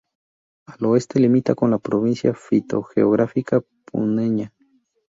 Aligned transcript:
Al 0.65 0.83
oeste 0.87 1.19
limita 1.19 1.53
con 1.53 1.69
la 1.69 1.77
Provincia 1.77 2.33
fitogeográfica 2.33 3.61
Puneña. 3.85 4.51